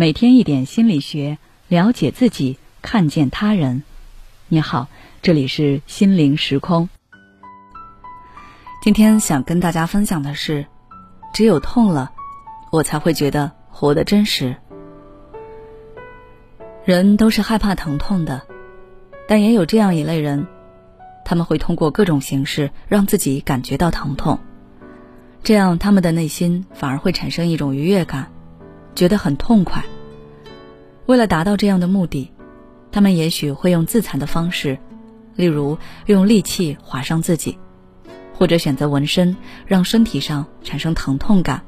[0.00, 3.82] 每天一点心理学，了解自己，看见他人。
[4.46, 4.86] 你好，
[5.22, 6.88] 这里是心灵时空。
[8.80, 10.66] 今天想跟大家分享的是，
[11.34, 12.12] 只有痛了，
[12.70, 14.54] 我才会觉得活得真实。
[16.84, 18.42] 人都是害怕疼痛的，
[19.26, 20.46] 但也有这样一类人，
[21.24, 24.38] 他们会通过各种形式让自己感觉到疼痛，
[25.42, 28.30] 这样他们的内心反而会产生一种愉悦感。
[28.98, 29.84] 觉得很痛快。
[31.06, 32.32] 为了达到这样的目的，
[32.90, 34.76] 他们也许会用自残的方式，
[35.36, 37.56] 例如用利器划伤自己，
[38.34, 41.62] 或者选择纹身，让身体上产生疼痛感。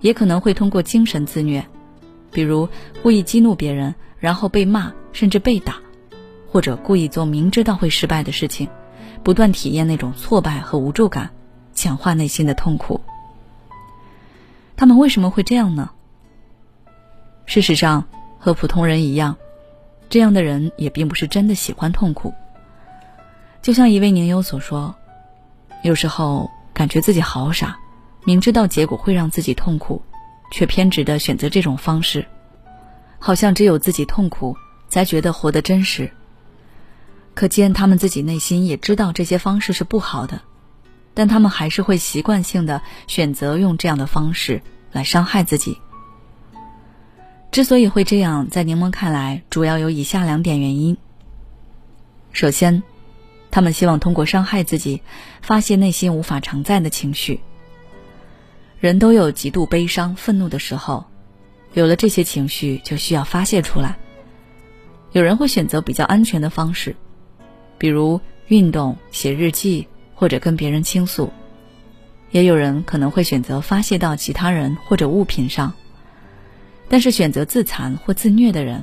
[0.00, 1.66] 也可能会通过精神自虐，
[2.30, 2.68] 比如
[3.02, 5.78] 故意激怒别人，然后被骂，甚至被打，
[6.48, 8.68] 或者故意做明知道会失败的事情，
[9.24, 11.30] 不断体验那种挫败和无助感，
[11.74, 13.00] 强化内心的痛苦。
[14.76, 15.90] 他们为什么会这样呢？
[17.50, 18.04] 事实上，
[18.38, 19.36] 和普通人一样，
[20.08, 22.32] 这样的人也并不是真的喜欢痛苦。
[23.60, 24.94] 就像一位宁友所说
[25.82, 27.76] ：“有时候感觉自己好傻，
[28.24, 30.00] 明知道结果会让自己痛苦，
[30.52, 32.24] 却偏执的选择这种方式，
[33.18, 34.56] 好像只有自己痛苦，
[34.88, 36.08] 才觉得活得真实。”
[37.34, 40.40] 可见他们自己内心也知道这些方式是不好的，
[41.14, 45.76] 但他们还是会习惯性的选择用这样的方式来伤害自己。
[47.50, 50.96] 之所以会这样，在柠檬看来，主要有以下两点原因。
[52.32, 52.84] 首先，
[53.50, 55.02] 他们希望通过伤害自己，
[55.42, 57.40] 发泄内心无法承载的情绪。
[58.78, 61.06] 人都有极度悲伤、愤怒的时候，
[61.74, 63.98] 有了这些情绪，就需要发泄出来。
[65.10, 66.94] 有人会选择比较安全的方式，
[67.78, 71.32] 比如运动、写日记或者跟别人倾诉；
[72.30, 75.74] 也有人可能会选择发泄到其他人或者物品上。
[76.90, 78.82] 但是选择自残或自虐的人，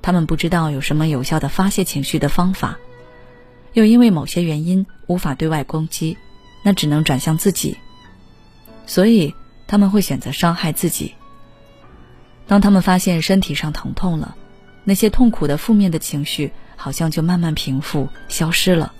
[0.00, 2.78] 他们不知道有什么有效的发泄情绪的方法，
[3.72, 6.16] 又因为某些原因无法对外攻击，
[6.62, 7.76] 那只能转向自己，
[8.86, 9.34] 所以
[9.66, 11.12] 他们会选择伤害自己。
[12.46, 14.36] 当他们发现身体上疼痛了，
[14.84, 18.94] 那些痛苦的负面的情绪好像就慢慢平复消失了，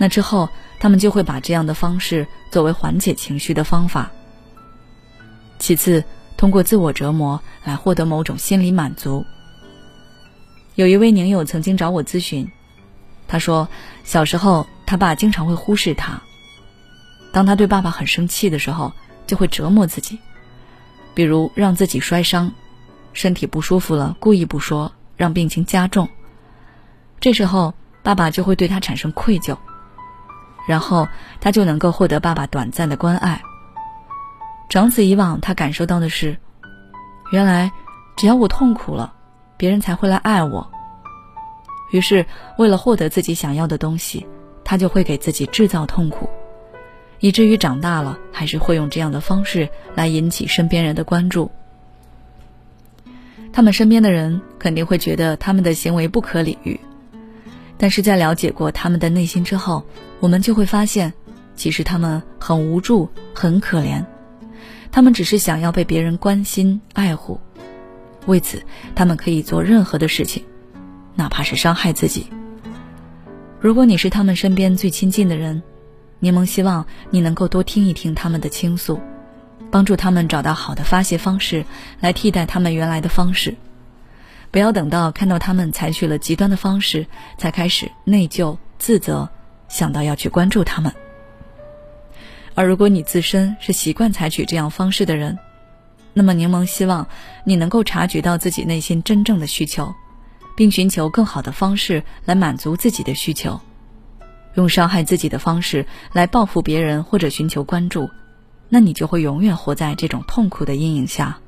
[0.00, 0.48] 那之后
[0.80, 4.10] 他们就会把这样的方式作为缓解情绪的方法。
[5.58, 6.02] 其次。
[6.36, 9.24] 通过自我折磨来获得某种心理满足。
[10.74, 12.50] 有一位宁友曾经找我咨询，
[13.28, 13.68] 他说
[14.02, 16.20] 小时候他爸经常会忽视他，
[17.32, 18.92] 当他对爸爸很生气的时候，
[19.26, 20.18] 就会折磨自己，
[21.14, 22.52] 比如让自己摔伤，
[23.12, 26.08] 身体不舒服了故意不说，让病情加重。
[27.20, 29.56] 这时候爸爸就会对他产生愧疚，
[30.66, 31.06] 然后
[31.40, 33.40] 他就能够获得爸爸短暂的关爱。
[34.74, 36.36] 长此以往，他感受到的是，
[37.30, 37.70] 原来
[38.16, 39.14] 只要我痛苦了，
[39.56, 40.68] 别人才会来爱我。
[41.92, 42.26] 于是，
[42.58, 44.26] 为了获得自己想要的东西，
[44.64, 46.28] 他就会给自己制造痛苦，
[47.20, 51.48] 以至于长大了还是会用这样的方式来引起身边人的关注。
[53.52, 56.80] 他们身边的人肯定会觉得他们的行为不可理喻，
[57.78, 59.84] 但是在了解过他们的内心之后，
[60.18, 61.12] 我们就会发现，
[61.54, 64.04] 其实他们很无助，很可怜。
[64.94, 67.40] 他们只是想要被别人关心爱护，
[68.26, 68.62] 为此，
[68.94, 70.44] 他们可以做任何的事情，
[71.16, 72.28] 哪怕是伤害自己。
[73.58, 75.60] 如果你是他们身边最亲近的人，
[76.20, 79.00] 柠檬希望你能够多听一听他们的倾诉，
[79.68, 81.64] 帮助他们找到好的发泄方式
[81.98, 83.56] 来替代他们原来的方式，
[84.52, 87.04] 不要等到看到他们采取了极端的方式
[87.36, 89.28] 才开始内疚自责，
[89.66, 90.94] 想到要去关注他们。
[92.54, 95.38] 而如果你自身是习惯采取这样方式的人，
[96.12, 97.06] 那么柠檬希望
[97.44, 99.92] 你能够察觉到自己内心真正的需求，
[100.56, 103.60] 并寻求更好的方式来满足自己的需求。
[104.54, 108.08] 用伤害自己的方式来报复别人或者寻求关注，
[108.68, 111.38] 那你就会永远活在这种痛苦的阴影下。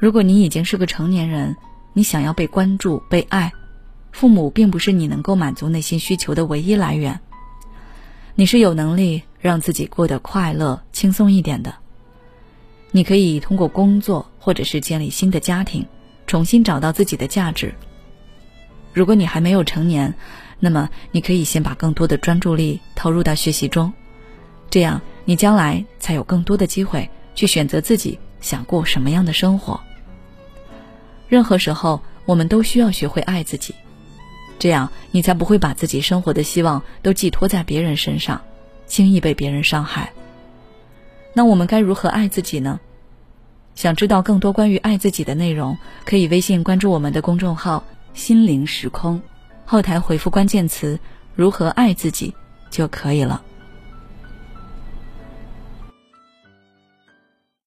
[0.00, 1.56] 如果你已经是个成年人，
[1.92, 3.52] 你想要被关注、被爱，
[4.10, 7.20] 父母并不是你能够满足内心需求的唯一来源。
[8.38, 11.74] 你是有能力让自己过得快乐、轻松一点的。
[12.90, 15.86] 你可以通过工作或者是建立新的家庭，
[16.26, 17.74] 重新找到自己的价值。
[18.92, 20.12] 如果你还没有成年，
[20.60, 23.90] 那么你可以先把更多的专注力投入到学习中，
[24.68, 29.80] 这样你将来才有更多的机会去选择自己想过什么样的生活。
[31.26, 33.74] 任何时候，我们都需要学会爱自己。
[34.58, 38.40] 这样，你才不会把自己生活的希望都寄托在别人身上，
[38.86, 40.12] 轻易被别人伤害。
[41.34, 42.80] 那我们该如何爱自己呢？
[43.74, 45.76] 想知道更多关于爱自己的内容，
[46.06, 49.20] 可以微信关注我们的公众号“心灵时空”，
[49.66, 50.98] 后台回复关键词
[51.36, 52.34] “如何爱自己”
[52.70, 53.42] 就可以了。